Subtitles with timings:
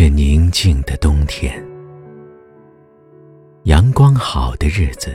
[0.00, 1.62] 这宁静的冬天，
[3.64, 5.14] 阳光好的日子，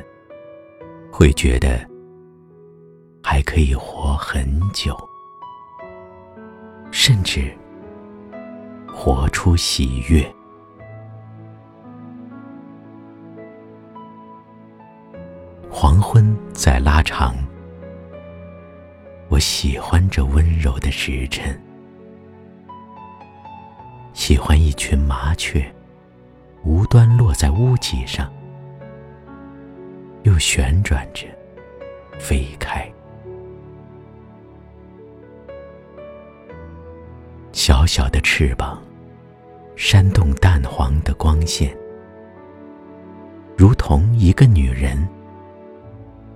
[1.11, 1.83] 会觉得
[3.23, 4.45] 还可以活很
[4.75, 4.95] 久，
[6.91, 7.51] 甚至
[8.87, 10.23] 活出喜悦。
[15.67, 17.35] 黄昏在拉长，
[19.29, 21.59] 我喜欢这温柔的时辰。
[24.27, 25.63] 喜欢一群麻雀，
[26.63, 28.27] 无端落在屋脊上，
[30.23, 31.27] 又旋转着
[32.17, 32.91] 飞开。
[37.51, 38.81] 小小的翅膀，
[39.75, 41.77] 扇动淡黄的光线，
[43.55, 45.07] 如同一个女人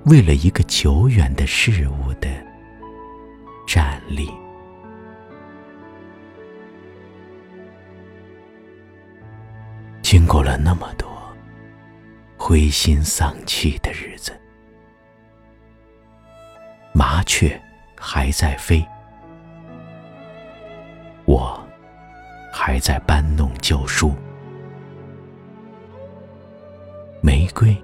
[0.06, 2.30] 为了一个久远的事物的
[3.66, 4.30] 站立。
[10.12, 11.08] 经过了那么多
[12.36, 14.32] 灰心丧气的日子，
[16.94, 17.62] 麻雀
[17.96, 18.84] 还在飞，
[21.26, 21.64] 我
[22.52, 24.16] 还在搬弄旧书，
[27.22, 27.78] 玫瑰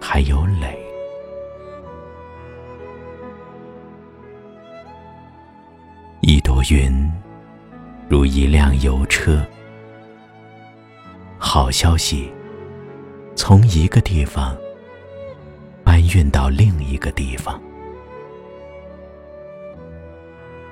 [0.00, 0.78] 还有蕾，
[6.20, 7.12] 一朵云
[8.08, 9.44] 如一辆邮车。
[11.54, 12.32] 好消息，
[13.36, 14.58] 从一个地方
[15.84, 17.62] 搬运到另一个地方，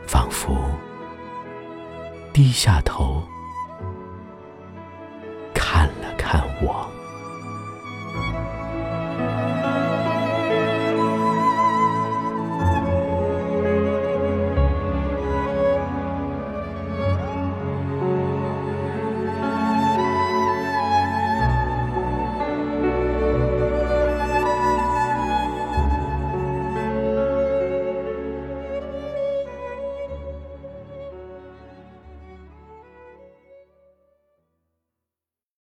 [0.08, 0.56] 仿佛
[2.32, 3.22] 低下头
[5.54, 6.84] 看了看我。